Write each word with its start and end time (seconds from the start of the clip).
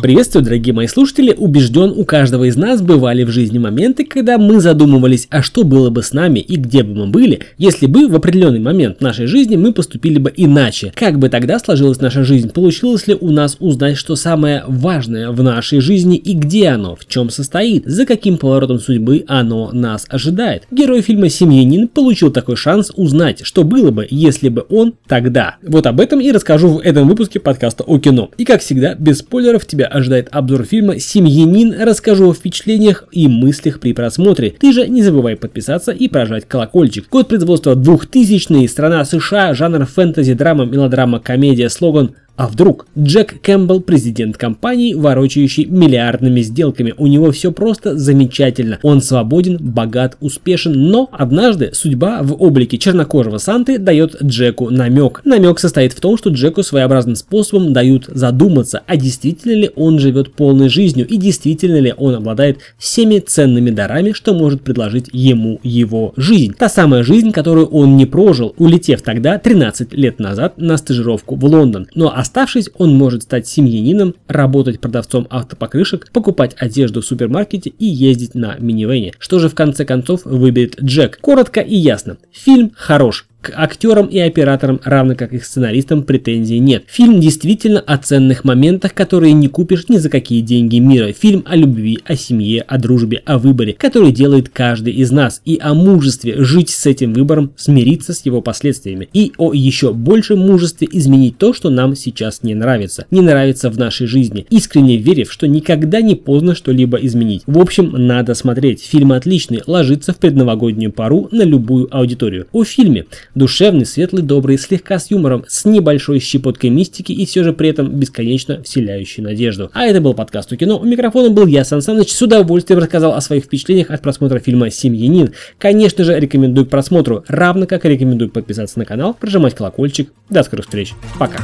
Приветствую, 0.00 0.42
дорогие 0.42 0.72
мои 0.72 0.86
слушатели. 0.86 1.34
Убежден, 1.36 1.92
у 1.94 2.06
каждого 2.06 2.44
из 2.44 2.56
нас 2.56 2.80
бывали 2.80 3.22
в 3.22 3.28
жизни 3.28 3.58
моменты, 3.58 4.06
когда 4.06 4.38
мы 4.38 4.58
задумывались, 4.58 5.26
а 5.28 5.42
что 5.42 5.62
было 5.62 5.90
бы 5.90 6.02
с 6.02 6.14
нами 6.14 6.38
и 6.38 6.56
где 6.56 6.82
бы 6.82 6.94
мы 6.94 7.06
были, 7.08 7.40
если 7.58 7.84
бы 7.84 8.08
в 8.08 8.16
определенный 8.16 8.60
момент 8.60 9.02
нашей 9.02 9.26
жизни 9.26 9.56
мы 9.56 9.74
поступили 9.74 10.18
бы 10.18 10.32
иначе. 10.34 10.90
Как 10.96 11.18
бы 11.18 11.28
тогда 11.28 11.58
сложилась 11.58 12.00
наша 12.00 12.24
жизнь? 12.24 12.48
Получилось 12.48 13.08
ли 13.08 13.16
у 13.20 13.30
нас 13.30 13.58
узнать, 13.60 13.98
что 13.98 14.16
самое 14.16 14.64
важное 14.66 15.32
в 15.32 15.42
нашей 15.42 15.80
жизни 15.80 16.16
и 16.16 16.32
где 16.32 16.68
оно, 16.68 16.96
в 16.96 17.06
чем 17.06 17.28
состоит, 17.28 17.84
за 17.84 18.06
каким 18.06 18.38
поворотом 18.38 18.78
судьбы 18.78 19.24
оно 19.28 19.70
нас 19.70 20.06
ожидает? 20.08 20.62
Герой 20.70 21.02
фильма 21.02 21.28
«Семьянин» 21.28 21.88
получил 21.88 22.30
такой 22.30 22.56
шанс 22.56 22.90
узнать, 22.96 23.40
что 23.44 23.64
было 23.64 23.90
бы, 23.90 24.06
если 24.08 24.48
бы 24.48 24.64
он 24.70 24.94
тогда. 25.06 25.56
Вот 25.62 25.86
об 25.86 26.00
этом 26.00 26.20
и 26.20 26.32
расскажу 26.32 26.78
в 26.78 26.80
этом 26.80 27.06
выпуске 27.06 27.38
подкаста 27.38 27.84
о 27.84 27.98
кино. 27.98 28.30
И 28.38 28.46
как 28.46 28.62
всегда, 28.62 28.94
без 28.94 29.18
спойлеров 29.18 29.66
тебя 29.66 29.89
ожидает 29.90 30.28
обзор 30.30 30.64
фильма 30.64 30.98
«Семьянин». 30.98 31.74
Расскажу 31.80 32.30
о 32.30 32.34
впечатлениях 32.34 33.04
и 33.12 33.28
мыслях 33.28 33.80
при 33.80 33.92
просмотре. 33.92 34.54
Ты 34.58 34.72
же 34.72 34.88
не 34.88 35.02
забывай 35.02 35.36
подписаться 35.36 35.92
и 35.92 36.08
прожать 36.08 36.46
колокольчик. 36.46 37.08
Год 37.10 37.28
производства 37.28 37.74
2000 37.74 38.66
страна 38.66 39.04
США, 39.04 39.54
жанр 39.54 39.86
фэнтези, 39.86 40.34
драма, 40.34 40.64
мелодрама, 40.64 41.20
комедия, 41.20 41.68
слоган 41.68 42.14
а 42.36 42.48
вдруг? 42.48 42.86
Джек 42.98 43.40
Кэмпбелл, 43.42 43.80
президент 43.80 44.36
компании, 44.38 44.94
ворочающий 44.94 45.66
миллиардными 45.66 46.40
сделками. 46.40 46.94
У 46.96 47.06
него 47.06 47.30
все 47.32 47.52
просто 47.52 47.98
замечательно. 47.98 48.78
Он 48.82 49.02
свободен, 49.02 49.58
богат, 49.60 50.16
успешен, 50.20 50.72
но 50.72 51.10
однажды 51.12 51.70
судьба 51.74 52.22
в 52.22 52.42
облике 52.42 52.78
чернокожего 52.78 53.38
Санты 53.38 53.78
дает 53.78 54.22
Джеку 54.22 54.70
намек. 54.70 55.20
Намек 55.24 55.58
состоит 55.58 55.92
в 55.92 56.00
том, 56.00 56.16
что 56.16 56.30
Джеку 56.30 56.62
своеобразным 56.62 57.16
способом 57.16 57.72
дают 57.72 58.06
задуматься, 58.06 58.82
а 58.86 58.96
действительно 58.96 59.52
ли 59.52 59.70
он 59.76 59.98
живет 59.98 60.32
полной 60.32 60.68
жизнью 60.70 61.06
и 61.06 61.18
действительно 61.18 61.78
ли 61.78 61.92
он 61.96 62.14
обладает 62.14 62.58
всеми 62.78 63.18
ценными 63.18 63.70
дарами, 63.70 64.12
что 64.12 64.32
может 64.32 64.62
предложить 64.62 65.10
ему 65.12 65.60
его 65.62 66.14
жизнь. 66.16 66.54
Та 66.58 66.68
самая 66.68 67.02
жизнь, 67.02 67.32
которую 67.32 67.66
он 67.66 67.96
не 67.96 68.06
прожил, 68.06 68.54
улетев 68.56 69.02
тогда 69.02 69.38
13 69.38 69.92
лет 69.92 70.18
назад 70.18 70.54
на 70.56 70.76
стажировку 70.76 71.36
в 71.36 71.44
Лондон. 71.44 71.86
Но 71.94 72.16
Оставшись, 72.20 72.68
он 72.76 72.94
может 72.98 73.22
стать 73.22 73.48
семьянином, 73.48 74.14
работать 74.28 74.78
продавцом 74.78 75.26
автопокрышек, 75.30 76.12
покупать 76.12 76.54
одежду 76.58 77.00
в 77.00 77.06
супермаркете 77.06 77.70
и 77.70 77.86
ездить 77.86 78.34
на 78.34 78.56
минивене. 78.58 79.14
Что 79.18 79.38
же 79.38 79.48
в 79.48 79.54
конце 79.54 79.86
концов 79.86 80.26
выберет 80.26 80.78
Джек? 80.82 81.18
Коротко 81.22 81.62
и 81.62 81.74
ясно. 81.74 82.18
Фильм 82.30 82.72
хорош, 82.76 83.26
к 83.40 83.52
актерам 83.54 84.06
и 84.06 84.18
операторам, 84.18 84.80
равно 84.84 85.14
как 85.14 85.32
и 85.32 85.38
сценаристам, 85.38 86.02
претензий 86.02 86.58
нет. 86.58 86.84
Фильм 86.86 87.20
действительно 87.20 87.80
о 87.80 87.96
ценных 87.96 88.44
моментах, 88.44 88.94
которые 88.94 89.32
не 89.32 89.48
купишь 89.48 89.88
ни 89.88 89.96
за 89.96 90.10
какие 90.10 90.40
деньги 90.40 90.78
мира. 90.78 91.12
Фильм 91.12 91.42
о 91.46 91.56
любви, 91.56 91.98
о 92.04 92.16
семье, 92.16 92.62
о 92.62 92.78
дружбе, 92.78 93.22
о 93.24 93.38
выборе, 93.38 93.72
который 93.72 94.12
делает 94.12 94.48
каждый 94.50 94.92
из 94.94 95.10
нас. 95.10 95.40
И 95.44 95.58
о 95.60 95.74
мужестве 95.74 96.42
жить 96.44 96.70
с 96.70 96.86
этим 96.86 97.14
выбором, 97.14 97.52
смириться 97.56 98.12
с 98.12 98.24
его 98.26 98.42
последствиями. 98.42 99.08
И 99.12 99.32
о 99.38 99.52
еще 99.52 99.92
большем 99.92 100.40
мужестве 100.40 100.88
изменить 100.90 101.38
то, 101.38 101.54
что 101.54 101.70
нам 101.70 101.96
сейчас 101.96 102.42
не 102.42 102.54
нравится. 102.54 103.06
Не 103.10 103.22
нравится 103.22 103.70
в 103.70 103.78
нашей 103.78 104.06
жизни. 104.06 104.46
Искренне 104.50 104.96
верив, 104.96 105.32
что 105.32 105.48
никогда 105.48 106.00
не 106.02 106.14
поздно 106.14 106.54
что-либо 106.54 106.98
изменить. 106.98 107.42
В 107.46 107.58
общем, 107.58 107.92
надо 107.92 108.34
смотреть. 108.34 108.82
Фильм 108.82 109.12
отличный, 109.12 109.62
ложится 109.66 110.12
в 110.12 110.18
предновогоднюю 110.18 110.92
пару 110.92 111.28
на 111.30 111.42
любую 111.42 111.88
аудиторию. 111.94 112.46
О 112.52 112.64
фильме 112.64 113.06
Душевный, 113.34 113.86
светлый, 113.86 114.22
добрый, 114.22 114.58
слегка 114.58 114.98
с 114.98 115.10
юмором, 115.10 115.44
с 115.48 115.64
небольшой 115.64 116.18
щепоткой 116.18 116.70
мистики 116.70 117.12
и 117.12 117.24
все 117.26 117.44
же 117.44 117.52
при 117.52 117.68
этом 117.68 117.88
бесконечно 117.90 118.62
вселяющий 118.62 119.22
надежду. 119.22 119.70
А 119.72 119.84
это 119.84 120.00
был 120.00 120.14
подкаст 120.14 120.52
у 120.52 120.56
кино. 120.56 120.78
У 120.78 120.84
микрофона 120.84 121.30
был 121.30 121.46
я, 121.46 121.64
Сан 121.64 121.80
Саныч, 121.80 122.12
с 122.12 122.22
удовольствием 122.22 122.80
рассказал 122.80 123.14
о 123.14 123.20
своих 123.20 123.44
впечатлениях 123.44 123.90
от 123.90 124.02
просмотра 124.02 124.40
фильма 124.40 124.70
«Семьянин». 124.70 125.32
Конечно 125.58 126.04
же, 126.04 126.18
рекомендую 126.18 126.66
к 126.66 126.70
просмотру, 126.70 127.24
равно 127.28 127.66
как 127.66 127.84
и 127.84 127.88
рекомендую 127.88 128.30
подписаться 128.30 128.78
на 128.78 128.84
канал, 128.84 129.14
прожимать 129.14 129.54
колокольчик. 129.54 130.12
До 130.28 130.42
скорых 130.42 130.66
встреч. 130.66 130.92
Пока. 131.18 131.38